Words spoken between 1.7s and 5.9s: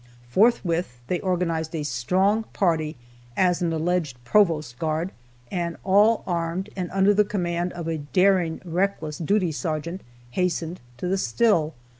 a strong party as an alleged "provost guard," and